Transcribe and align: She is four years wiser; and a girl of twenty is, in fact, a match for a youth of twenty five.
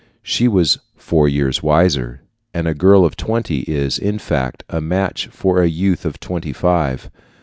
She 0.23 0.47
is 0.47 0.79
four 0.95 1.27
years 1.29 1.61
wiser; 1.61 2.23
and 2.55 2.67
a 2.67 2.73
girl 2.73 3.05
of 3.05 3.15
twenty 3.15 3.59
is, 3.59 3.99
in 3.99 4.17
fact, 4.17 4.63
a 4.67 4.81
match 4.81 5.27
for 5.27 5.61
a 5.61 5.67
youth 5.69 6.05
of 6.05 6.19
twenty 6.19 6.53
five. 6.53 7.11